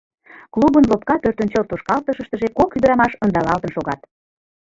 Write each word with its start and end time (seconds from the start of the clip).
Клубын 0.53 0.83
лопка 0.89 1.15
пӧртӧнчыл 1.23 1.63
тошкалтышыштыже 1.67 2.47
кок 2.57 2.69
ӱдрамаш 2.77 3.11
ӧндалалтын 3.23 3.71
шогат. 3.75 3.99